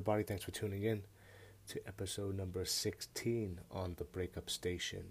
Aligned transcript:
everybody. 0.00 0.22
Thanks 0.22 0.44
for 0.44 0.50
tuning 0.50 0.82
in 0.82 1.02
to 1.68 1.86
episode 1.86 2.34
number 2.34 2.64
16 2.64 3.60
on 3.70 3.96
the 3.98 4.04
Breakup 4.04 4.48
Station. 4.48 5.08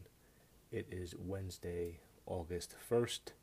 It 0.72 0.88
is 0.90 1.14
Wednesday, 1.16 2.00
August 2.26 2.74
1st, 2.90 3.34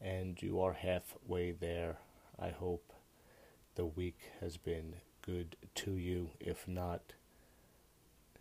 and 0.00 0.42
you 0.42 0.60
are 0.60 0.72
halfway 0.72 1.52
there. 1.52 1.98
I 2.40 2.48
hope 2.48 2.92
the 3.76 3.86
week 3.86 4.18
has 4.40 4.56
been 4.56 4.96
good 5.22 5.54
to 5.76 5.92
you. 5.92 6.30
If 6.40 6.66
not, 6.66 7.12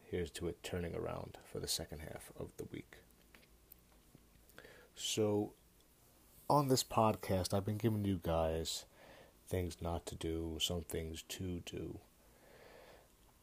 here's 0.01 0.31
to 0.31 0.47
it 0.47 0.63
turning 0.63 0.95
around 0.95 1.37
for 1.43 1.59
the 1.59 1.67
second 1.67 1.99
half 1.99 2.31
of 2.35 2.49
the 2.57 2.65
week. 2.71 2.95
So, 4.95 5.53
on 6.49 6.67
this 6.67 6.83
podcast, 6.83 7.53
I've 7.53 7.65
been 7.65 7.77
giving 7.77 8.05
you 8.05 8.19
guys 8.23 8.85
things 9.47 9.77
not 9.79 10.07
to 10.07 10.15
do, 10.15 10.57
some 10.59 10.81
things 10.81 11.21
to 11.29 11.61
do. 11.63 11.99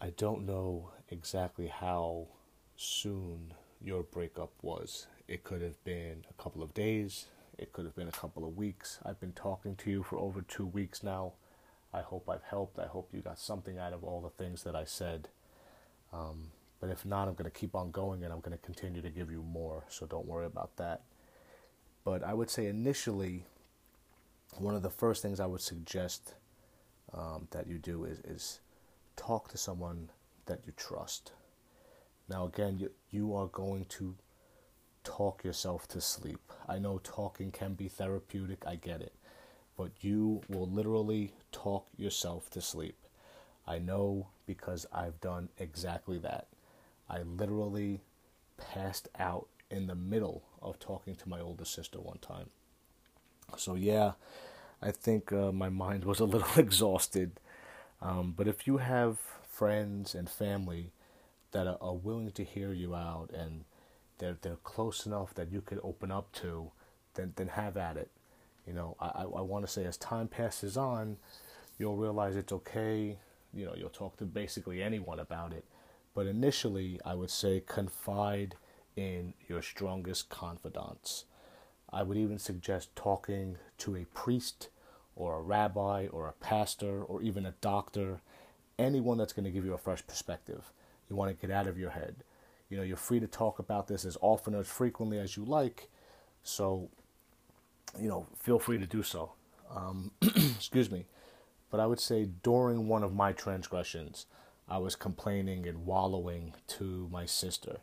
I 0.01 0.11
don't 0.11 0.45
know 0.45 0.91
exactly 1.09 1.69
how 1.69 2.29
soon 2.77 3.55
your 3.81 4.03
breakup 4.03 4.53
was. 4.61 5.07
It 5.27 5.43
could 5.43 5.63
have 5.63 5.83
been 5.85 6.25
a 6.29 6.43
couple 6.43 6.63
of 6.63 6.75
days, 6.75 7.27
it 7.57 7.73
could 7.73 7.87
have 7.87 7.97
been 7.97 8.09
a 8.09 8.13
couple 8.13 8.45
of 8.45 8.57
weeks. 8.57 8.99
I've 9.05 9.19
been 9.21 9.33
talking 9.33 9.75
to 9.77 9.91
you 9.91 10.03
for 10.03 10.19
over 10.19 10.43
two 10.43 10.67
weeks 10.67 11.03
now. 11.03 11.33
I 11.95 12.03
hope 12.03 12.29
I've 12.29 12.43
helped. 12.43 12.79
I 12.79 12.87
hope 12.87 13.09
you 13.15 13.21
got 13.21 13.39
something 13.39 13.79
out 13.79 13.95
of 13.95 14.05
all 14.05 14.21
the 14.21 14.45
things 14.45 14.65
that 14.65 14.77
I 14.77 14.85
said. 14.85 15.29
Um, 16.13 16.51
but 16.79 16.91
if 16.91 17.07
not, 17.07 17.27
I'm 17.27 17.35
going 17.35 17.51
to 17.51 17.59
keep 17.59 17.75
on 17.75 17.91
going 17.91 18.23
and 18.23 18.33
I'm 18.33 18.41
going 18.41 18.57
to 18.57 18.63
continue 18.63 19.01
to 19.01 19.09
give 19.09 19.31
you 19.31 19.43
more, 19.43 19.85
so 19.89 20.05
don't 20.05 20.27
worry 20.27 20.45
about 20.45 20.77
that. 20.77 21.03
But 22.05 22.23
I 22.23 22.35
would 22.35 22.51
say 22.51 22.67
initially, 22.67 23.45
one 24.59 24.75
of 24.75 24.83
the 24.83 24.91
first 24.91 25.23
things 25.23 25.41
I 25.41 25.47
would 25.47 25.63
suggest 25.63 26.35
um, 27.15 27.49
that 27.53 27.67
you 27.67 27.79
do 27.79 28.05
is, 28.05 28.19
is 28.21 28.61
talk 29.17 29.49
to 29.49 29.59
someone 29.59 30.11
that 30.47 30.61
you 30.67 30.73
trust. 30.77 31.33
Now, 32.29 32.47
again, 32.47 32.79
you, 32.79 32.91
you 33.11 33.35
are 33.35 33.47
going 33.47 33.85
to 33.87 34.17
talk 35.05 35.45
yourself 35.45 35.87
to 35.89 36.01
sleep. 36.01 36.53
I 36.69 36.79
know 36.79 37.01
talking 37.03 37.51
can 37.53 37.75
be 37.75 37.89
therapeutic, 37.89 38.65
I 38.67 38.77
get 38.77 39.01
it. 39.01 39.15
But 39.77 39.91
you 40.01 40.43
will 40.49 40.69
literally 40.69 41.35
talk 41.53 41.87
yourself 41.97 42.51
to 42.51 42.61
sleep. 42.61 42.97
I 43.67 43.79
know 43.79 44.29
because 44.47 44.87
I've 44.93 45.21
done 45.21 45.49
exactly 45.59 46.19
that. 46.19 46.47
I 47.09 47.23
literally 47.23 48.01
passed 48.57 49.09
out 49.19 49.49
in 49.71 49.87
the 49.87 49.95
middle 49.95 50.43
of 50.63 50.79
talking 50.79 51.15
to 51.17 51.29
my 51.29 51.41
older 51.41 51.65
sister 51.65 52.01
one 52.01 52.19
time. 52.19 52.51
So, 53.57 53.75
yeah, 53.75 54.13
I 54.83 54.91
think 54.91 55.33
uh, 55.33 55.53
my 55.53 55.69
mind 55.69 56.05
was 56.05 56.21
a 56.21 56.25
little 56.25 56.49
exhausted. 56.57 57.39
Um, 58.01 58.35
but 58.37 58.47
if 58.47 58.67
you 58.67 58.79
have 58.79 59.19
friends 59.49 60.15
and 60.15 60.29
family 60.29 60.93
that 61.53 61.67
are, 61.67 61.79
are, 61.81 61.95
willing 61.95 62.31
to 62.33 62.45
hear 62.45 62.73
you 62.73 62.95
out 62.95 63.31
and 63.33 63.65
they're, 64.19 64.37
they're 64.43 64.57
close 64.57 65.07
enough 65.07 65.35
that 65.35 65.51
you 65.51 65.61
could 65.63 65.81
open 65.83 66.11
up 66.11 66.33
to, 66.33 66.71
then, 67.15 67.33
then 67.37 67.49
have 67.49 67.77
at 67.77 67.97
it. 67.97 68.11
You 68.67 68.75
know, 68.75 68.97
I, 69.01 69.23
I 69.23 69.41
want 69.41 69.65
to 69.65 69.73
say 69.73 69.85
as 69.85 69.97
time 69.97 70.29
passes 70.29 70.77
on, 70.77 71.17
you'll 71.79 71.97
realize 71.97 72.37
it's 72.37 72.53
okay. 72.53 73.19
You 73.55 73.65
know, 73.65 73.75
you'll 73.77 73.89
talk 73.89 74.17
to 74.19 74.25
basically 74.25 74.83
anyone 74.83 75.21
about 75.21 75.53
it. 75.53 75.65
But 76.15 76.27
initially, 76.27 77.01
I 77.05 77.15
would 77.15 77.31
say 77.31 77.63
confide 77.67 78.57
in 78.97 79.35
your 79.49 79.63
strongest 79.63 80.29
confidants. 80.29 81.25
I 81.93 82.03
would 82.03 82.17
even 82.17 82.39
suggest 82.39 82.95
talking 82.97 83.59
to 83.79 83.97
a 83.97 84.05
priest 84.07 84.69
or 85.17 85.37
a 85.37 85.43
rabbi 85.43 86.07
or 86.13 86.29
a 86.29 86.33
pastor 86.33 87.03
or 87.03 87.23
even 87.23 87.47
a 87.47 87.55
doctor, 87.61 88.21
anyone 88.79 89.19
that's 89.19 89.33
going 89.33 89.45
to 89.45 89.51
give 89.51 89.65
you 89.65 89.73
a 89.73 89.79
fresh 89.79 90.07
perspective. 90.07 90.73
You 91.09 91.17
want 91.17 91.31
to 91.31 91.47
get 91.47 91.55
out 91.55 91.67
of 91.67 91.79
your 91.79 91.91
head. 91.91 92.17
You 92.69 92.77
know, 92.77 92.83
you're 92.83 92.97
free 92.97 93.21
to 93.21 93.27
talk 93.27 93.59
about 93.59 93.89
this 93.89 94.05
as 94.05 94.19
often 94.21 94.55
or 94.55 94.61
as 94.61 94.69
frequently 94.69 95.19
as 95.19 95.37
you 95.37 95.45
like. 95.45 95.89
So, 96.43 96.91
you 97.99 98.09
know, 98.09 98.27
feel 98.37 98.59
free 98.59 98.79
to 98.79 98.87
do 98.87 99.03
so. 99.03 99.33
Um, 99.75 100.13
excuse 100.23 100.91
me. 100.91 101.07
But 101.71 101.81
I 101.81 101.87
would 101.87 102.01
say 102.01 102.29
during 102.43 102.89
one 102.89 103.03
of 103.03 103.15
my 103.15 103.33
transgressions, 103.33 104.27
I 104.69 104.79
was 104.79 104.97
complaining 104.97 105.67
and 105.67 105.87
wallowing 105.87 106.55
to 106.69 107.09
my 107.11 107.27
sister. 107.27 107.79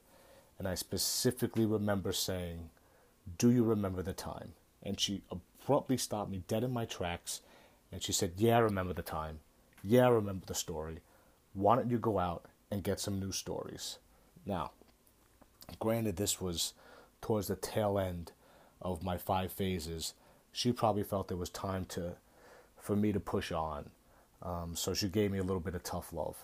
And 0.59 0.67
I 0.67 0.75
specifically 0.75 1.65
remember 1.65 2.11
saying, 2.11 2.69
Do 3.37 3.51
you 3.51 3.63
remember 3.63 4.01
the 4.01 4.13
time? 4.13 4.53
And 4.81 4.99
she 4.99 5.23
abruptly 5.63 5.97
stopped 5.97 6.31
me 6.31 6.43
dead 6.47 6.63
in 6.63 6.71
my 6.71 6.85
tracks. 6.85 7.41
And 7.91 8.01
she 8.01 8.11
said, 8.11 8.33
Yeah, 8.37 8.57
I 8.57 8.59
remember 8.59 8.93
the 8.93 9.01
time. 9.01 9.39
Yeah, 9.83 10.05
I 10.05 10.09
remember 10.09 10.45
the 10.45 10.55
story. 10.55 10.99
Why 11.53 11.75
don't 11.75 11.91
you 11.91 11.97
go 11.97 12.19
out 12.19 12.45
and 12.71 12.83
get 12.83 12.99
some 12.99 13.19
new 13.19 13.31
stories? 13.31 13.97
Now, 14.45 14.71
granted, 15.79 16.15
this 16.15 16.41
was 16.41 16.73
towards 17.21 17.47
the 17.47 17.55
tail 17.55 17.99
end 17.99 18.31
of 18.81 19.03
my 19.03 19.17
five 19.17 19.51
phases. 19.51 20.13
She 20.51 20.71
probably 20.71 21.03
felt 21.03 21.31
it 21.31 21.37
was 21.37 21.49
time 21.49 21.85
to, 21.85 22.13
for 22.79 22.95
me 22.95 23.11
to 23.11 23.19
push 23.19 23.51
on. 23.51 23.89
Um, 24.41 24.75
so 24.75 24.93
she 24.93 25.07
gave 25.07 25.31
me 25.31 25.37
a 25.37 25.43
little 25.43 25.59
bit 25.59 25.75
of 25.75 25.83
tough 25.83 26.11
love 26.11 26.37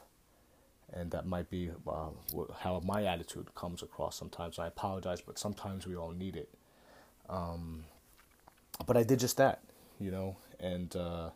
and 0.94 1.12
that 1.12 1.26
might 1.26 1.50
be 1.50 1.70
uh, 1.88 2.10
how 2.60 2.82
my 2.84 3.04
attitude 3.04 3.54
comes 3.56 3.84
across 3.84 4.18
sometimes. 4.18 4.58
I 4.58 4.68
apologize, 4.68 5.22
but 5.22 5.38
sometimes 5.38 5.86
we 5.86 5.96
all 5.96 6.12
need 6.12 6.36
it. 6.36 6.50
Um, 7.30 7.86
but 8.86 8.98
I 8.98 9.04
did 9.04 9.20
just 9.20 9.38
that, 9.38 9.62
you 10.00 10.12
know, 10.12 10.38
and 10.60 10.96
uh, 10.96 11.30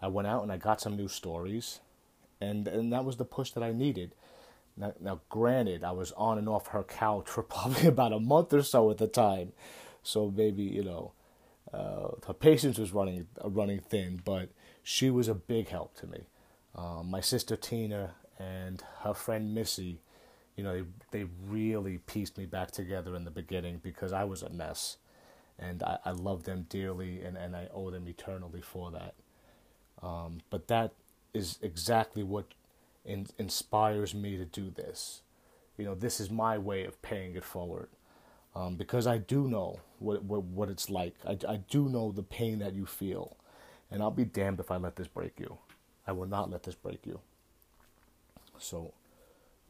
I 0.00 0.08
went 0.08 0.28
out 0.28 0.42
and 0.42 0.52
I 0.52 0.56
got 0.56 0.80
some 0.80 0.96
new 0.96 1.08
stories, 1.08 1.80
and 2.40 2.66
and 2.68 2.92
that 2.92 3.04
was 3.04 3.16
the 3.16 3.24
push 3.24 3.50
that 3.52 3.62
I 3.62 3.72
needed. 3.72 4.14
Now, 4.76 4.92
now, 5.00 5.20
granted, 5.28 5.84
I 5.84 5.92
was 5.92 6.12
on 6.12 6.38
and 6.38 6.48
off 6.48 6.68
her 6.68 6.82
couch 6.82 7.28
for 7.28 7.42
probably 7.42 7.86
about 7.88 8.12
a 8.12 8.20
month 8.20 8.52
or 8.52 8.62
so 8.62 8.90
at 8.90 8.98
the 8.98 9.06
time, 9.06 9.52
so 10.02 10.32
maybe 10.34 10.62
you 10.62 10.84
know, 10.84 11.12
uh, 11.72 12.08
her 12.26 12.34
patience 12.34 12.78
was 12.78 12.92
running 12.92 13.26
running 13.42 13.80
thin, 13.80 14.20
but 14.24 14.50
she 14.82 15.10
was 15.10 15.28
a 15.28 15.34
big 15.34 15.68
help 15.68 15.96
to 15.96 16.06
me. 16.06 16.24
Um, 16.74 17.10
my 17.10 17.20
sister 17.20 17.56
Tina 17.56 18.14
and 18.38 18.82
her 19.02 19.14
friend 19.14 19.54
Missy, 19.54 20.00
you 20.56 20.64
know, 20.64 20.84
they, 21.10 21.18
they 21.18 21.26
really 21.48 21.98
pieced 21.98 22.36
me 22.36 22.46
back 22.46 22.70
together 22.70 23.14
in 23.14 23.24
the 23.24 23.30
beginning 23.30 23.80
because 23.82 24.12
I 24.12 24.24
was 24.24 24.42
a 24.42 24.50
mess. 24.50 24.96
And 25.58 25.82
I, 25.82 25.98
I 26.04 26.10
love 26.10 26.44
them 26.44 26.66
dearly 26.68 27.22
and, 27.22 27.36
and 27.36 27.54
I 27.54 27.68
owe 27.72 27.90
them 27.90 28.08
eternally 28.08 28.60
for 28.60 28.90
that. 28.90 29.14
Um, 30.02 30.40
but 30.50 30.68
that 30.68 30.92
is 31.32 31.58
exactly 31.62 32.22
what 32.22 32.46
in, 33.04 33.26
inspires 33.38 34.14
me 34.14 34.36
to 34.36 34.44
do 34.44 34.70
this. 34.70 35.22
You 35.76 35.84
know, 35.84 35.94
this 35.94 36.20
is 36.20 36.30
my 36.30 36.58
way 36.58 36.84
of 36.84 37.00
paying 37.02 37.34
it 37.36 37.44
forward. 37.44 37.88
Um, 38.54 38.76
because 38.76 39.06
I 39.06 39.18
do 39.18 39.48
know 39.48 39.80
what, 39.98 40.22
what, 40.22 40.44
what 40.44 40.68
it's 40.68 40.88
like. 40.88 41.14
I, 41.26 41.36
I 41.48 41.56
do 41.68 41.88
know 41.88 42.12
the 42.12 42.22
pain 42.22 42.60
that 42.60 42.74
you 42.74 42.86
feel. 42.86 43.36
And 43.90 44.02
I'll 44.02 44.10
be 44.10 44.24
damned 44.24 44.60
if 44.60 44.70
I 44.70 44.76
let 44.76 44.96
this 44.96 45.08
break 45.08 45.38
you. 45.38 45.58
I 46.06 46.12
will 46.12 46.26
not 46.26 46.50
let 46.50 46.62
this 46.62 46.74
break 46.74 47.06
you. 47.06 47.20
So 48.58 48.92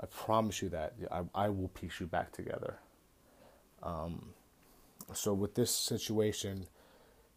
I 0.01 0.07
promise 0.07 0.61
you 0.61 0.69
that 0.71 0.95
I, 1.11 1.23
I 1.35 1.49
will 1.49 1.69
piece 1.69 2.01
you 2.01 2.07
back 2.07 2.33
together. 2.33 2.79
Um, 3.83 4.35
so 5.13 5.35
with 5.35 5.55
this 5.55 5.71
situation, 5.71 6.67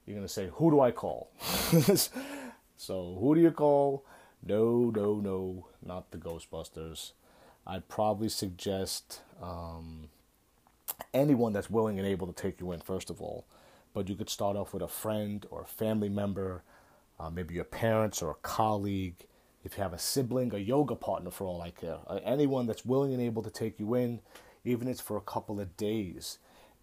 you're 0.06 0.16
gonna 0.16 0.28
say, 0.28 0.50
"Who 0.54 0.72
do 0.72 0.80
I 0.80 0.92
call?" 0.92 1.30
so 2.78 3.18
who 3.20 3.36
do 3.36 3.42
you 3.42 3.52
call? 3.52 4.06
No, 4.44 4.92
no, 4.96 5.16
no, 5.16 5.68
not 5.84 6.12
the 6.12 6.18
Ghostbusters. 6.18 7.12
I'd 7.66 7.90
probably 7.90 8.30
suggest 8.30 9.22
um, 9.42 10.10
anyone 11.14 11.54
that's 11.54 11.70
willing 11.70 12.00
and 12.00 12.08
able 12.08 12.28
to 12.28 12.34
take 12.34 12.62
you 12.62 12.72
in, 12.72 12.80
first 12.80 13.10
of 13.10 13.22
all. 13.22 13.46
But 13.94 14.08
you 14.08 14.16
could 14.16 14.30
start 14.30 14.56
off 14.56 14.74
with 14.74 14.84
a 14.84 14.88
friend 14.88 15.46
or 15.50 15.62
a 15.62 15.66
family 15.66 16.08
member, 16.08 16.64
uh, 17.20 17.30
maybe 17.30 17.56
your 17.56 17.64
parents 17.64 18.22
or 18.22 18.32
a 18.32 18.36
colleague, 18.36 19.26
if 19.64 19.76
you 19.76 19.84
have 19.84 19.94
a 19.94 20.00
sibling, 20.00 20.54
a 20.54 20.60
yoga 20.60 20.96
partner 20.96 21.32
for 21.32 21.46
all 21.46 21.62
I 21.62 21.72
care, 21.72 21.98
uh, 22.08 22.20
anyone 22.24 22.68
that's 22.68 22.86
willing 22.86 23.12
and 23.12 23.22
able 23.22 23.44
to 23.44 23.50
take 23.50 23.80
you 23.80 23.96
in, 23.96 24.22
even 24.64 24.88
if 24.88 24.94
it's 24.94 25.02
for 25.02 25.18
a 25.18 25.22
couple 25.22 25.60
of 25.60 25.76
days, 25.76 26.38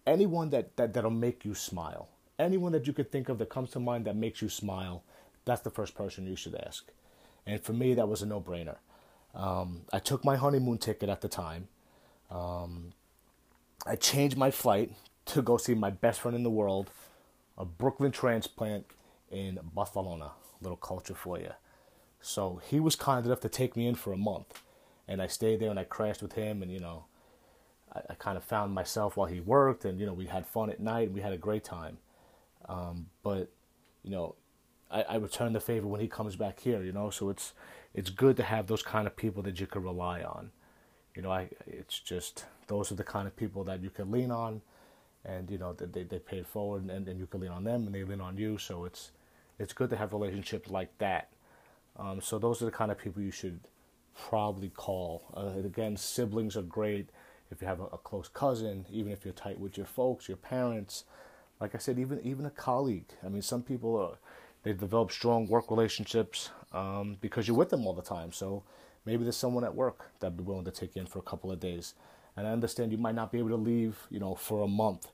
anyone 0.05 0.49
that, 0.51 0.75
that, 0.77 0.93
that'll 0.93 1.11
make 1.11 1.45
you 1.45 1.53
smile, 1.53 2.09
anyone 2.39 2.71
that 2.73 2.87
you 2.87 2.93
could 2.93 3.11
think 3.11 3.29
of 3.29 3.37
that 3.39 3.49
comes 3.49 3.71
to 3.71 3.79
mind 3.79 4.05
that 4.05 4.15
makes 4.15 4.41
you 4.41 4.49
smile, 4.49 5.03
that's 5.45 5.61
the 5.61 5.69
first 5.69 5.95
person 5.95 6.25
you 6.25 6.35
should 6.35 6.55
ask. 6.55 6.91
And 7.45 7.61
for 7.61 7.73
me, 7.73 7.93
that 7.93 8.07
was 8.07 8.21
a 8.21 8.25
no 8.25 8.41
brainer. 8.41 8.77
Um, 9.33 9.81
I 9.91 9.99
took 9.99 10.23
my 10.23 10.35
honeymoon 10.35 10.77
ticket 10.77 11.09
at 11.09 11.21
the 11.21 11.27
time. 11.27 11.67
Um, 12.31 12.93
I 13.85 13.95
changed 13.95 14.37
my 14.37 14.49
flight 14.49 14.93
to 15.27 15.41
go 15.41 15.57
see 15.57 15.73
my 15.73 15.89
best 15.89 16.21
friend 16.21 16.35
in 16.35 16.43
the 16.43 16.49
world, 16.49 16.89
a 17.57 17.65
Brooklyn 17.65 18.11
transplant 18.11 18.85
in 19.31 19.59
Barcelona. 19.73 20.31
Little 20.61 20.77
culture 20.77 21.13
for 21.13 21.37
you. 21.37 21.51
So 22.21 22.61
he 22.65 22.79
was 22.79 22.95
kind 22.95 23.25
enough 23.25 23.41
to 23.41 23.49
take 23.49 23.75
me 23.75 23.87
in 23.87 23.95
for 23.95 24.13
a 24.13 24.17
month. 24.17 24.63
And 25.07 25.21
I 25.21 25.27
stayed 25.27 25.59
there 25.59 25.69
and 25.69 25.79
I 25.79 25.83
crashed 25.83 26.23
with 26.23 26.33
him 26.33 26.63
and, 26.63 26.71
you 26.71 26.79
know, 26.79 27.05
I, 27.95 28.01
I 28.09 28.13
kind 28.15 28.37
of 28.37 28.43
found 28.43 28.73
myself 28.73 29.17
while 29.17 29.27
he 29.27 29.39
worked 29.39 29.85
and, 29.85 29.99
you 29.99 30.05
know, 30.05 30.13
we 30.13 30.25
had 30.25 30.45
fun 30.45 30.69
at 30.69 30.79
night 30.79 31.07
and 31.07 31.15
we 31.15 31.21
had 31.21 31.33
a 31.33 31.37
great 31.37 31.63
time. 31.63 31.97
Um, 32.67 33.07
but, 33.23 33.49
you 34.03 34.11
know, 34.11 34.35
I, 34.91 35.01
I 35.03 35.15
return 35.15 35.53
the 35.53 35.59
favor 35.59 35.87
when 35.87 36.01
he 36.01 36.07
comes 36.07 36.35
back 36.35 36.59
here. 36.59 36.81
You 36.81 36.91
know, 36.91 37.09
so 37.09 37.29
it's 37.29 37.53
it's 37.93 38.09
good 38.09 38.37
to 38.37 38.43
have 38.43 38.67
those 38.67 38.83
kind 38.83 39.07
of 39.07 39.15
people 39.15 39.43
that 39.43 39.59
you 39.59 39.67
can 39.67 39.83
rely 39.83 40.21
on. 40.21 40.51
You 41.15 41.21
know, 41.21 41.31
I 41.31 41.49
it's 41.67 41.99
just 41.99 42.45
those 42.67 42.91
are 42.91 42.95
the 42.95 43.03
kind 43.03 43.27
of 43.27 43.35
people 43.35 43.63
that 43.65 43.81
you 43.81 43.89
can 43.89 44.11
lean 44.11 44.31
on, 44.31 44.61
and 45.23 45.49
you 45.49 45.57
know 45.57 45.73
they 45.73 46.03
they 46.03 46.19
pay 46.19 46.37
it 46.37 46.47
forward, 46.47 46.89
and, 46.89 47.07
and 47.07 47.19
you 47.19 47.27
can 47.27 47.41
lean 47.41 47.51
on 47.51 47.63
them, 47.63 47.85
and 47.85 47.95
they 47.95 48.03
lean 48.03 48.21
on 48.21 48.37
you. 48.37 48.57
So 48.57 48.85
it's 48.85 49.11
it's 49.59 49.73
good 49.73 49.89
to 49.89 49.95
have 49.95 50.13
relationships 50.13 50.69
like 50.69 50.97
that. 50.99 51.29
Um, 51.97 52.19
so 52.21 52.37
those 52.37 52.61
are 52.61 52.65
the 52.65 52.71
kind 52.71 52.91
of 52.91 52.97
people 52.97 53.21
you 53.21 53.31
should 53.31 53.59
probably 54.17 54.69
call. 54.69 55.23
Uh, 55.35 55.65
again, 55.65 55.95
siblings 55.97 56.57
are 56.57 56.61
great 56.61 57.09
if 57.51 57.61
you 57.61 57.67
have 57.67 57.79
a, 57.79 57.85
a, 57.85 57.97
close 57.97 58.27
cousin, 58.27 58.85
even 58.89 59.11
if 59.11 59.23
you're 59.23 59.33
tight 59.33 59.59
with 59.59 59.77
your 59.77 59.85
folks, 59.85 60.27
your 60.27 60.37
parents. 60.37 61.03
Like 61.59 61.75
I 61.75 61.77
said, 61.77 61.99
even 61.99 62.19
even 62.21 62.45
a 62.45 62.49
colleague. 62.49 63.07
I 63.23 63.29
mean, 63.29 63.41
some 63.41 63.63
people 63.63 63.95
are 63.97 64.17
they 64.63 64.73
develop 64.73 65.11
strong 65.11 65.47
work 65.47 65.69
relationships 65.69 66.49
um, 66.73 67.17
because 67.21 67.47
you're 67.47 67.55
with 67.55 67.69
them 67.69 67.85
all 67.85 67.93
the 67.93 68.01
time. 68.01 68.31
So 68.31 68.63
maybe 69.05 69.23
there's 69.23 69.37
someone 69.37 69.63
at 69.63 69.75
work 69.75 70.11
that'd 70.19 70.35
be 70.35 70.43
willing 70.43 70.65
to 70.65 70.71
take 70.71 70.95
you 70.95 71.01
in 71.01 71.07
for 71.07 71.19
a 71.19 71.21
couple 71.21 71.51
of 71.51 71.59
days. 71.59 71.93
And 72.35 72.47
I 72.47 72.51
understand 72.51 72.91
you 72.91 72.97
might 72.97 73.15
not 73.15 73.31
be 73.31 73.37
able 73.37 73.49
to 73.49 73.55
leave, 73.55 73.95
you 74.09 74.19
know, 74.19 74.33
for 74.33 74.63
a 74.63 74.67
month. 74.67 75.07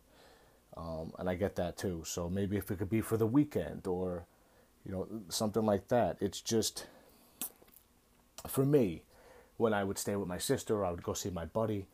Um, 0.78 1.12
and 1.19 1.30
I 1.30 1.36
get 1.36 1.57
that 1.57 1.78
too. 1.78 2.04
So 2.06 2.30
maybe 2.30 2.56
if 2.56 2.72
it 2.72 2.80
could 2.80 2.89
be 2.89 3.01
for 3.01 3.18
the 3.18 3.28
weekend 3.28 3.88
or, 3.88 4.25
you 4.86 4.92
know, 4.94 5.07
something 5.28 5.66
like 5.66 5.89
that. 5.89 6.18
It's 6.22 6.39
just 6.39 6.88
for 8.48 8.66
me, 8.66 9.04
when 9.57 9.74
I 9.74 9.83
would 9.83 9.98
stay 9.98 10.16
with 10.16 10.30
my 10.30 10.38
sister, 10.38 10.86
I 10.86 10.92
would 10.92 11.04
go 11.04 11.13
see 11.13 11.30
my 11.30 11.45
buddy. 11.45 11.88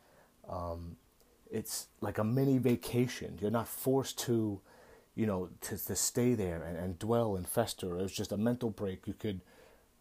Um, 0.48 0.96
it's 1.50 1.88
like 2.00 2.18
a 2.18 2.24
mini 2.24 2.58
vacation. 2.58 3.38
You're 3.40 3.50
not 3.50 3.68
forced 3.68 4.18
to, 4.20 4.60
you 5.14 5.26
know, 5.26 5.48
to, 5.62 5.84
to 5.86 5.96
stay 5.96 6.34
there 6.34 6.62
and, 6.62 6.76
and 6.76 6.98
dwell 6.98 7.36
and 7.36 7.48
fester. 7.48 7.98
It 7.98 8.02
was 8.02 8.12
just 8.12 8.32
a 8.32 8.36
mental 8.36 8.70
break. 8.70 9.06
You 9.06 9.14
could, 9.14 9.40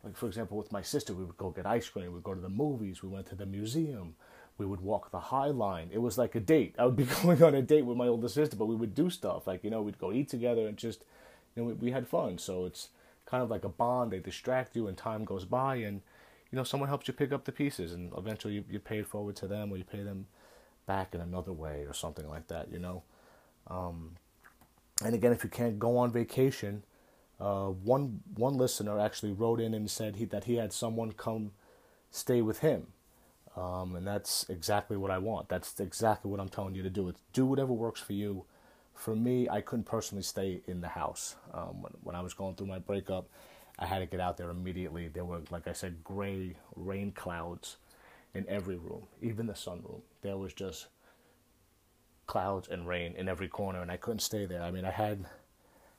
like, 0.04 0.18
for 0.18 0.28
example, 0.28 0.58
with 0.58 0.72
my 0.72 0.82
sister, 0.82 1.14
we 1.14 1.24
would 1.24 1.38
go 1.38 1.50
get 1.52 1.66
ice 1.66 1.88
cream. 1.90 2.14
We'd 2.14 2.24
go 2.24 2.34
to 2.34 2.42
the 2.42 2.50
movies. 2.50 3.02
We 3.02 3.10
went 3.10 3.28
to 3.28 3.36
the 3.36 3.46
museum. 3.46 4.16
We 4.58 4.66
would 4.66 4.82
walk 4.82 5.12
the 5.12 5.20
High 5.20 5.48
Line. 5.48 5.90
It 5.92 6.00
was 6.00 6.18
like 6.18 6.36
a 6.36 6.40
date. 6.40 6.76
I 6.78 6.86
would 6.86 6.96
be 6.96 7.06
going 7.24 7.42
on 7.44 7.56
a 7.56 7.62
date 7.62 7.86
with 7.86 7.98
my 7.98 8.08
older 8.08 8.30
sister, 8.30 8.56
but 8.56 8.66
we 8.66 8.76
would 8.76 8.96
do 8.96 9.10
stuff. 9.10 9.48
Like, 9.48 9.64
you 9.64 9.70
know, 9.70 9.82
we'd 9.82 10.00
go 10.00 10.12
eat 10.12 10.30
together 10.30 10.68
and 10.68 10.78
just, 10.78 11.04
you 11.56 11.64
know, 11.64 11.70
we, 11.70 11.74
we 11.74 11.92
had 11.92 12.08
fun. 12.08 12.38
So 12.38 12.66
it's 12.66 12.90
kind 13.26 13.44
of 13.44 13.50
like 13.50 13.64
a 13.64 13.70
bond. 13.70 14.12
They 14.12 14.20
distract 14.20 14.76
you 14.76 14.88
and 14.88 14.98
time 14.98 15.24
goes 15.24 15.46
by 15.46 15.78
and, 15.78 16.02
you 16.52 16.56
know, 16.56 16.64
someone 16.64 16.90
helps 16.90 17.08
you 17.08 17.14
pick 17.14 17.32
up 17.32 17.46
the 17.46 17.52
pieces, 17.52 17.94
and 17.94 18.12
eventually 18.18 18.54
you, 18.56 18.64
you 18.70 18.80
pay 18.80 19.00
it 19.00 19.08
forward 19.08 19.36
to 19.38 19.48
them, 19.48 19.72
or 19.72 19.78
you 19.78 19.84
pay 19.84 20.04
them 20.04 20.28
back 20.86 21.14
in 21.14 21.22
another 21.22 21.52
way, 21.52 21.86
or 21.88 21.94
something 21.94 22.28
like 22.28 22.48
that. 22.48 22.72
You 22.72 22.80
know. 22.80 23.04
Um, 23.68 24.16
and 25.04 25.14
again, 25.14 25.32
if 25.32 25.44
you 25.44 25.50
can't 25.50 25.78
go 25.78 25.98
on 25.98 26.12
vacation, 26.12 26.84
uh, 27.40 27.68
one 27.68 28.22
one 28.36 28.56
listener 28.56 29.00
actually 29.00 29.32
wrote 29.32 29.60
in 29.60 29.74
and 29.74 29.90
said 29.90 30.16
he, 30.16 30.26
that 30.26 30.46
he 30.46 30.56
had 30.56 30.74
someone 30.74 31.12
come 31.12 31.52
stay 32.10 32.42
with 32.42 32.60
him, 32.60 32.88
um, 33.56 33.96
and 33.96 34.08
that's 34.08 34.46
exactly 34.50 34.98
what 34.98 35.12
I 35.12 35.18
want. 35.18 35.50
That's 35.50 35.80
exactly 35.80 36.32
what 36.32 36.40
I'm 36.40 36.50
telling 36.50 36.76
you 36.76 36.84
to 36.84 36.90
do. 36.90 37.10
It's 37.10 37.22
do 37.34 37.46
whatever 37.46 37.74
works 37.74 38.02
for 38.02 38.14
you. 38.14 38.46
For 38.96 39.16
me, 39.16 39.48
I 39.48 39.62
couldn't 39.62 39.86
personally 39.86 40.24
stay 40.24 40.62
in 40.66 40.82
the 40.82 40.88
house 40.88 41.36
um, 41.54 41.84
when, 41.84 41.94
when 42.02 42.16
I 42.16 42.22
was 42.22 42.34
going 42.34 42.56
through 42.56 42.66
my 42.66 42.80
breakup. 42.80 43.28
I 43.80 43.86
had 43.86 44.00
to 44.00 44.06
get 44.06 44.20
out 44.20 44.38
there 44.38 44.50
immediately. 44.50 45.08
There 45.08 45.26
were, 45.26 45.42
like 45.52 45.68
I 45.68 45.74
said, 45.74 46.04
gray 46.04 46.56
rain 46.76 47.12
clouds 47.12 47.78
in 48.34 48.48
every 48.50 48.76
room, 48.76 49.04
even 49.22 49.48
the 49.48 49.54
sunroom. 49.54 50.02
There 50.22 50.38
was 50.38 50.54
just 50.54 50.88
clouds 52.26 52.68
and 52.68 52.88
rain 52.88 53.14
in 53.16 53.30
every 53.30 53.48
corner, 53.48 53.82
and 53.82 53.92
I 53.92 53.98
couldn't 53.98 54.20
stay 54.20 54.46
there. 54.46 54.62
I 54.62 54.72
mean, 54.72 54.86
I 54.86 54.92
had 54.92 55.26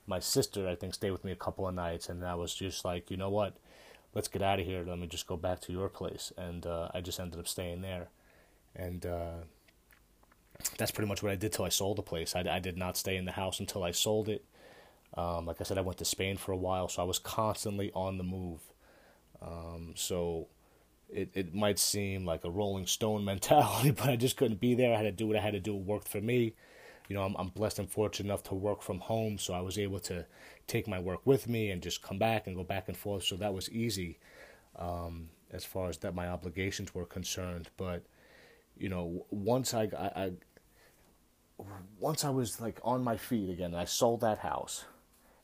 my 0.07 0.19
sister, 0.21 0.69
I 0.69 0.75
think, 0.75 0.95
stay 0.95 1.11
with 1.11 1.25
me 1.25 1.33
a 1.33 1.37
couple 1.37 1.69
of 1.69 1.75
nights, 1.75 2.09
and 2.09 2.25
I 2.25 2.35
was 2.35 2.55
just 2.55 2.85
like, 2.85 3.11
you 3.11 3.17
know 3.17 3.31
what? 3.31 3.57
Let's 4.15 4.29
get 4.29 4.43
out 4.43 4.59
of 4.59 4.67
here. 4.67 4.85
Let 4.87 4.99
me 4.99 5.07
just 5.07 5.27
go 5.27 5.37
back 5.37 5.61
to 5.61 5.73
your 5.73 5.89
place. 5.89 6.33
And 6.37 6.67
uh, 6.67 6.89
I 6.95 7.01
just 7.01 7.21
ended 7.21 7.39
up 7.39 7.47
staying 7.47 7.83
there. 7.83 8.09
And 8.75 9.05
uh, 9.05 9.35
that's 10.79 10.91
pretty 10.91 11.09
much 11.09 11.23
what 11.23 11.31
I 11.31 11.37
did 11.37 11.53
till 11.53 11.67
I 11.67 11.69
sold 11.69 11.99
the 11.99 12.03
place. 12.03 12.35
I, 12.35 12.41
I 12.51 12.59
did 12.59 12.77
not 12.77 12.97
stay 12.97 13.17
in 13.17 13.27
the 13.27 13.33
house 13.33 13.61
until 13.61 13.85
I 13.85 13.91
sold 13.91 14.29
it. 14.29 14.45
Um, 15.15 15.47
like 15.47 15.61
I 15.61 15.65
said, 15.65 15.79
I 15.79 15.83
went 15.83 15.99
to 15.99 16.05
Spain 16.05 16.37
for 16.37 16.53
a 16.53 16.57
while, 16.57 16.89
so 16.89 17.03
I 17.03 17.05
was 17.05 17.19
constantly 17.19 17.91
on 17.95 18.19
the 18.19 18.25
move. 18.25 18.61
Um, 19.41 19.95
so 19.97 20.49
it, 21.09 21.31
it 21.35 21.55
might 21.55 21.79
seem 21.79 22.25
like 22.25 22.45
a 22.45 22.51
Rolling 22.51 22.87
Stone 22.87 23.25
mentality, 23.25 23.91
but 23.91 24.09
I 24.09 24.17
just 24.17 24.37
couldn't 24.37 24.61
be 24.61 24.75
there. 24.75 24.95
I 24.95 24.97
had 24.97 25.05
to 25.05 25.13
do 25.13 25.27
what 25.27 25.37
I 25.37 25.41
had 25.41 25.55
to 25.55 25.61
do. 25.61 25.77
It 25.77 25.83
worked 25.83 26.09
for 26.09 26.21
me. 26.21 26.55
You 27.09 27.17
know, 27.17 27.23
I'm, 27.23 27.35
I'm 27.39 27.49
blessed 27.49 27.79
and 27.79 27.91
fortunate 27.91 28.27
enough 28.29 28.43
to 28.45 28.55
work 28.55 28.83
from 28.83 28.99
home, 28.99 29.39
so 29.39 29.55
I 29.55 29.61
was 29.61 29.79
able 29.79 29.99
to 30.01 30.27
take 30.67 30.87
my 30.87 30.99
work 30.99 31.21
with 31.25 31.49
me 31.49 31.71
and 31.71 31.83
just 31.83 32.03
come 32.03 32.19
back 32.19 32.47
and 32.47 32.55
go 32.55 32.65
back 32.65 32.89
and 32.89 32.97
forth. 32.97 33.25
So 33.25 33.37
that 33.37 33.55
was 33.55 33.71
easy 33.71 34.19
um, 34.77 35.31
as 35.51 35.65
far 35.65 35.89
as 35.89 35.97
that 35.99 36.15
my 36.15 36.29
obligations 36.29 36.95
were 36.95 37.07
concerned. 37.07 37.71
But 37.79 38.05
you 38.77 38.91
know, 38.91 39.25
once 39.31 39.73
I, 39.73 39.85
I, 39.85 40.25
I 40.25 40.33
once 41.99 42.25
I 42.25 42.31
was 42.31 42.61
like 42.61 42.79
on 42.85 43.03
my 43.03 43.17
feet 43.17 43.49
again, 43.49 43.75
I 43.75 43.87
sold 43.87 44.21
that 44.21 44.39
house 44.39 44.85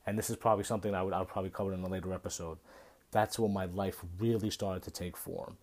and 0.05 0.17
this 0.17 0.29
is 0.29 0.35
probably 0.35 0.63
something 0.63 0.93
I 0.93 1.03
would 1.03 1.13
I'll 1.13 1.25
probably 1.25 1.49
cover 1.51 1.73
in 1.73 1.83
a 1.83 1.87
later 1.87 2.13
episode. 2.13 2.57
That's 3.11 3.39
when 3.39 3.53
my 3.53 3.65
life 3.65 4.03
really 4.19 4.49
started 4.49 4.83
to 4.83 4.91
take 4.91 5.17
form. 5.17 5.57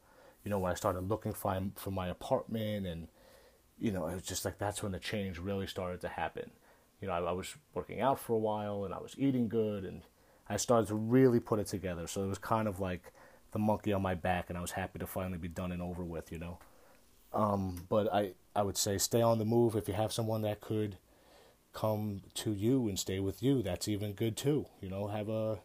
You 0.44 0.50
know, 0.50 0.58
when 0.58 0.72
I 0.72 0.74
started 0.74 1.08
looking 1.08 1.32
for 1.32 1.60
for 1.76 1.90
my 1.90 2.08
apartment, 2.08 2.86
and 2.86 3.08
you 3.78 3.92
know, 3.92 4.06
it 4.08 4.14
was 4.14 4.24
just 4.24 4.44
like 4.44 4.58
that's 4.58 4.82
when 4.82 4.92
the 4.92 4.98
change 4.98 5.38
really 5.38 5.66
started 5.66 6.00
to 6.02 6.08
happen. 6.08 6.50
You 7.00 7.08
know, 7.08 7.14
I, 7.14 7.20
I 7.20 7.32
was 7.32 7.54
working 7.74 8.00
out 8.00 8.18
for 8.18 8.34
a 8.34 8.38
while, 8.38 8.84
and 8.84 8.94
I 8.94 8.98
was 8.98 9.14
eating 9.18 9.48
good, 9.48 9.84
and 9.84 10.02
I 10.48 10.56
started 10.56 10.88
to 10.88 10.94
really 10.94 11.40
put 11.40 11.58
it 11.60 11.66
together. 11.66 12.06
So 12.06 12.24
it 12.24 12.28
was 12.28 12.38
kind 12.38 12.66
of 12.66 12.80
like 12.80 13.12
the 13.52 13.58
monkey 13.58 13.92
on 13.92 14.02
my 14.02 14.14
back, 14.14 14.46
and 14.48 14.58
I 14.58 14.60
was 14.60 14.72
happy 14.72 14.98
to 14.98 15.06
finally 15.06 15.38
be 15.38 15.48
done 15.48 15.72
and 15.72 15.82
over 15.82 16.02
with. 16.02 16.32
You 16.32 16.38
know, 16.38 16.58
um, 17.32 17.86
but 17.88 18.12
I 18.12 18.32
I 18.56 18.62
would 18.62 18.76
say 18.76 18.98
stay 18.98 19.22
on 19.22 19.38
the 19.38 19.44
move 19.44 19.76
if 19.76 19.88
you 19.88 19.94
have 19.94 20.12
someone 20.12 20.42
that 20.42 20.60
could 20.60 20.96
come 21.72 22.22
to 22.34 22.52
you 22.52 22.88
and 22.88 22.98
stay 22.98 23.20
with 23.20 23.42
you. 23.42 23.62
That's 23.62 23.88
even 23.88 24.12
good 24.12 24.36
too. 24.36 24.66
You 24.80 24.90
know, 24.90 25.08
have 25.08 25.28
a 25.28 25.58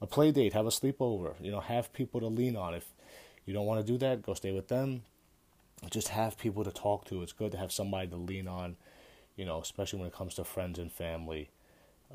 a 0.00 0.06
play 0.06 0.30
date, 0.30 0.52
have 0.52 0.66
a 0.66 0.70
sleepover. 0.70 1.34
You 1.40 1.50
know, 1.50 1.60
have 1.60 1.92
people 1.92 2.20
to 2.20 2.26
lean 2.26 2.56
on. 2.56 2.74
If 2.74 2.86
you 3.44 3.54
don't 3.54 3.66
want 3.66 3.84
to 3.84 3.92
do 3.92 3.98
that, 3.98 4.22
go 4.22 4.34
stay 4.34 4.52
with 4.52 4.68
them. 4.68 5.02
Just 5.90 6.08
have 6.08 6.38
people 6.38 6.64
to 6.64 6.70
talk 6.72 7.04
to. 7.06 7.22
It's 7.22 7.32
good 7.32 7.52
to 7.52 7.58
have 7.58 7.72
somebody 7.72 8.08
to 8.08 8.16
lean 8.16 8.48
on. 8.48 8.76
You 9.36 9.44
know, 9.44 9.60
especially 9.60 10.00
when 10.00 10.08
it 10.08 10.14
comes 10.14 10.34
to 10.34 10.44
friends 10.44 10.78
and 10.78 10.90
family. 10.90 11.50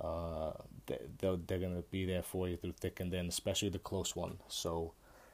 Uh, 0.02 0.54
they, 0.86 1.00
they're, 1.20 1.60
gonna 1.60 1.84
be 1.92 2.06
there 2.06 2.24
for 2.24 2.48
you 2.48 2.56
through 2.58 2.74
thick 2.80 3.00
and 3.00 3.12
thin, 3.12 3.28
especially 3.28 3.70
the 3.70 3.78
close 3.78 4.16
one. 4.16 4.38
So, 4.48 4.94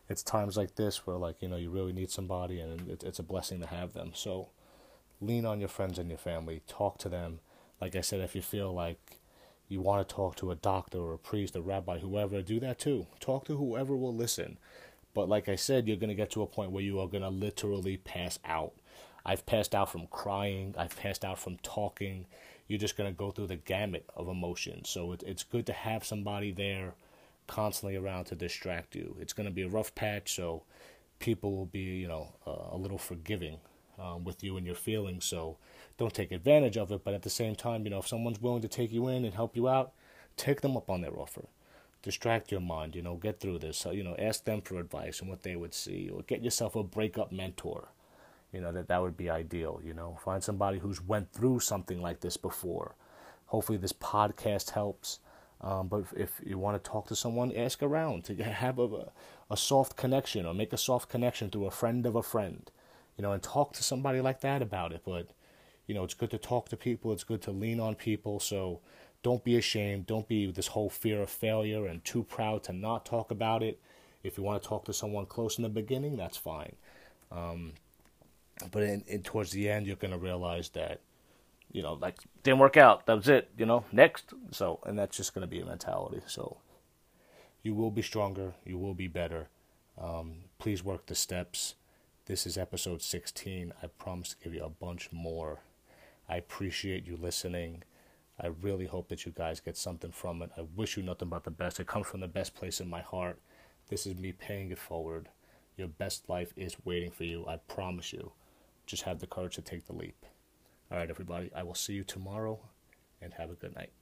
it's 0.10 0.24
times 0.24 0.58
like 0.58 0.76
this 0.76 1.06
where, 1.06 1.16
like, 1.16 1.42
you 1.42 1.48
know, 1.48 1.58
you 1.58 1.70
really 1.70 1.94
need 1.94 2.10
somebody, 2.10 2.60
and 2.60 2.90
it, 2.90 3.04
it's 3.04 3.20
a 3.20 3.24
blessing 3.24 3.62
to 3.62 3.68
have 3.68 3.94
them. 3.94 4.12
So, 4.16 4.50
lean 5.22 5.46
on 5.46 5.60
your 5.60 5.70
friends 5.70 6.00
and 6.00 6.10
your 6.10 6.18
family. 6.18 6.64
Talk 6.68 6.98
to 7.00 7.10
them 7.10 7.40
like 7.80 7.96
I 7.96 8.02
said, 8.02 8.22
if 8.22 8.36
you 8.36 8.42
feel 8.42 8.74
like 8.74 9.20
you 9.70 9.82
want 9.82 10.08
to 10.08 10.16
talk 10.16 10.36
to 10.38 10.52
a 10.52 10.56
doctor 10.56 11.00
or 11.00 11.14
a 11.14 11.18
priest, 11.18 11.56
a 11.56 11.62
rabbi, 11.62 12.00
whoever, 12.00 12.42
do 12.42 12.60
that 12.62 12.80
too. 12.80 13.08
Talk 13.20 13.46
to 13.46 13.58
whoever 13.58 13.96
will 13.96 14.16
listen. 14.16 14.58
But 15.14 15.30
like 15.30 15.50
I 15.50 15.56
said, 15.56 15.88
you're 15.88 15.98
going 15.98 16.10
to 16.10 16.16
get 16.16 16.32
to 16.32 16.42
a 16.42 16.48
point 16.48 16.72
where 16.72 16.84
you 16.84 17.00
are 17.00 17.08
going 17.08 17.24
to 17.24 17.30
literally 17.30 17.98
pass 17.98 18.40
out. 18.46 18.74
I've 19.26 19.46
passed 19.46 19.76
out 19.76 19.92
from 19.92 20.08
crying, 20.08 20.74
I've 20.78 20.96
passed 20.96 21.26
out 21.26 21.38
from 21.38 21.58
talking. 21.58 22.28
You're 22.68 22.80
just 22.80 22.98
going 22.98 23.10
to 23.10 23.18
go 23.18 23.32
through 23.32 23.48
the 23.48 23.56
gamut 23.56 24.06
of 24.16 24.28
emotions. 24.28 24.90
So 24.90 25.14
it, 25.14 25.24
it's 25.26 25.44
good 25.44 25.66
to 25.68 25.74
have 25.74 26.06
somebody 26.06 26.52
there 26.52 26.94
constantly 27.46 27.96
around 27.98 28.26
to 28.26 28.36
distract 28.36 28.96
you. 28.96 29.16
It's 29.20 29.34
going 29.34 29.48
to 29.48 29.54
be 29.54 29.64
a 29.64 29.70
rough 29.70 29.96
patch, 29.96 30.36
so 30.36 30.64
people 31.20 31.56
will 31.56 31.66
be, 31.66 31.80
you 31.80 32.08
know, 32.08 32.34
uh, 32.46 32.76
a 32.76 32.78
little 32.78 32.98
forgiving 32.98 33.58
um, 34.00 34.24
with 34.24 34.44
you 34.44 34.58
and 34.58 34.66
your 34.66 34.76
feelings. 34.76 35.26
So 35.26 35.58
don't 35.98 36.14
take 36.14 36.32
advantage 36.32 36.78
of 36.78 36.92
it, 36.92 37.04
but 37.04 37.14
at 37.14 37.24
the 37.24 37.30
same 37.30 37.56
time, 37.56 37.84
you 37.84 37.90
know, 37.90 38.00
if 38.00 38.08
someone's 38.08 38.42
willing 38.42 38.62
to 38.62 38.68
take 38.68 38.92
you 38.92 39.08
in 39.08 39.26
and 39.26 39.34
help 39.34 39.56
you 39.56 39.68
out, 39.68 39.92
take 40.36 40.62
them 40.62 40.78
up 40.78 40.90
on 40.90 41.02
their 41.02 41.18
offer. 41.20 41.46
Distract 42.04 42.52
your 42.52 42.62
mind, 42.62 42.96
you 42.96 43.02
know, 43.02 43.16
get 43.16 43.40
through 43.40 43.60
this. 43.60 43.78
So, 43.78 43.92
you 43.92 44.04
know, 44.04 44.16
ask 44.18 44.46
them 44.46 44.62
for 44.62 44.80
advice 44.80 45.20
and 45.20 45.30
what 45.30 45.44
they 45.44 45.56
would 45.56 45.74
see, 45.74 46.10
or 46.10 46.22
get 46.22 46.44
yourself 46.44 46.76
a 46.76 46.84
breakup 46.84 47.32
mentor. 47.32 47.90
You 48.54 48.62
know, 48.62 48.72
that 48.72 48.88
that 48.88 49.02
would 49.02 49.18
be 49.18 49.30
ideal, 49.30 49.82
you 49.84 49.94
know. 49.94 50.18
Find 50.24 50.42
somebody 50.42 50.80
who's 50.80 51.02
went 51.02 51.34
through 51.34 51.60
something 51.60 52.02
like 52.02 52.22
this 52.22 52.38
before. 52.38 52.96
Hopefully 53.48 53.78
this 53.78 53.94
podcast 53.94 54.72
helps. 54.72 55.20
Um, 55.60 55.88
but 55.88 56.06
if 56.16 56.40
you 56.46 56.58
want 56.58 56.82
to 56.82 56.90
talk 56.90 57.08
to 57.08 57.16
someone, 57.16 57.52
ask 57.52 57.82
around 57.82 58.24
to 58.26 58.36
have 58.44 58.80
a, 58.80 59.12
a 59.50 59.58
soft 59.58 59.96
connection 59.98 60.46
or 60.46 60.54
make 60.54 60.72
a 60.72 60.78
soft 60.78 61.10
connection 61.10 61.50
through 61.50 61.66
a 61.66 61.72
friend 61.72 62.06
of 62.06 62.16
a 62.16 62.24
friend, 62.24 62.70
you 63.18 63.24
know, 63.24 63.32
and 63.34 63.44
talk 63.44 63.74
to 63.74 63.84
somebody 63.84 64.22
like 64.22 64.42
that 64.42 64.62
about 64.62 64.94
it. 64.94 65.02
But 65.06 65.30
you 65.88 65.96
know, 65.96 66.04
it's 66.04 66.14
good 66.14 66.32
to 66.32 66.38
talk 66.38 66.70
to 66.70 66.78
people, 66.78 67.12
it's 67.12 67.24
good 67.24 67.42
to 67.44 67.52
lean 67.52 67.80
on 67.80 67.96
people. 67.96 68.40
So 68.40 68.82
don't 69.24 69.44
be 69.44 69.58
ashamed. 69.58 70.06
Don't 70.06 70.28
be 70.28 70.52
this 70.52 70.68
whole 70.68 70.90
fear 70.90 71.22
of 71.22 71.30
failure 71.30 71.86
and 71.88 72.04
too 72.06 72.24
proud 72.24 72.64
to 72.64 72.74
not 72.74 73.06
talk 73.06 73.32
about 73.32 73.64
it. 73.64 73.80
If 74.24 74.38
you 74.38 74.44
want 74.44 74.62
to 74.62 74.68
talk 74.68 74.86
to 74.86 74.94
someone 74.94 75.26
close 75.26 75.58
in 75.58 75.64
the 75.64 75.70
beginning, 75.70 76.18
that's 76.18 76.38
fine. 76.38 76.76
Um, 77.32 77.74
but 78.72 78.84
in, 78.84 79.04
in, 79.08 79.24
towards 79.24 79.52
the 79.52 79.70
end, 79.70 79.88
you're 79.88 79.96
going 79.96 80.12
to 80.12 80.18
realize 80.18 80.70
that, 80.70 81.02
you 81.72 81.82
know, 81.82 81.94
like, 81.94 82.18
didn't 82.44 82.60
work 82.60 82.78
out. 82.78 83.06
That 83.06 83.16
was 83.18 83.28
it, 83.30 83.50
you 83.58 83.66
know, 83.66 83.86
next. 83.92 84.34
So, 84.52 84.80
and 84.86 84.98
that's 84.98 85.18
just 85.18 85.34
going 85.34 85.42
to 85.44 85.48
be 85.48 85.60
a 85.62 85.66
mentality. 85.66 86.22
So 86.28 86.58
You 87.64 87.74
will 87.74 87.92
be 87.92 88.02
stronger. 88.02 88.54
You 88.66 88.78
will 88.78 88.94
be 88.94 89.08
better. 89.08 89.50
Um, 90.02 90.46
please 90.60 90.84
work 90.84 91.08
the 91.08 91.16
steps. 91.16 91.76
This 92.28 92.46
is 92.46 92.58
episode 92.58 93.02
16. 93.02 93.72
I 93.82 93.88
promise 93.88 94.32
to 94.32 94.36
give 94.44 94.54
you 94.54 94.62
a 94.62 94.70
bunch 94.70 95.10
more. 95.14 95.60
I 96.28 96.36
appreciate 96.36 97.08
you 97.08 97.16
listening. 97.16 97.84
I 98.38 98.48
really 98.48 98.86
hope 98.86 99.08
that 99.08 99.26
you 99.26 99.32
guys 99.32 99.62
get 99.62 99.78
something 99.78 100.12
from 100.12 100.42
it. 100.42 100.52
I 100.58 100.66
wish 100.76 100.98
you 100.98 101.04
nothing 101.04 101.30
but 101.30 101.46
the 101.46 101.52
best. 101.52 101.80
It 101.80 101.88
comes 101.88 102.06
from 102.06 102.20
the 102.20 102.28
best 102.28 102.54
place 102.54 102.82
in 102.82 102.90
my 102.90 103.00
heart. 103.00 103.40
This 103.88 104.06
is 104.06 104.18
me 104.18 104.34
paying 104.34 104.72
it 104.72 104.78
forward. 104.78 105.30
Your 105.78 105.88
best 105.88 106.28
life 106.28 106.52
is 106.58 106.76
waiting 106.84 107.12
for 107.12 107.24
you. 107.24 107.46
I 107.48 107.62
promise 107.70 108.12
you. 108.12 108.34
Just 108.86 109.04
have 109.04 109.20
the 109.20 109.28
courage 109.28 109.56
to 109.56 109.62
take 109.62 109.86
the 109.86 109.94
leap. 109.94 110.26
All 110.92 110.98
right, 110.98 111.10
everybody. 111.10 111.50
I 111.56 111.64
will 111.64 111.76
see 111.76 111.94
you 111.94 112.04
tomorrow 112.04 112.60
and 113.22 113.36
have 113.36 113.52
a 113.52 113.54
good 113.54 113.74
night. 113.74 113.94